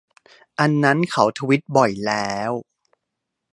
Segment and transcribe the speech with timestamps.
[0.59, 2.51] อันนั้นเขาทวิตบ่อยแล้ว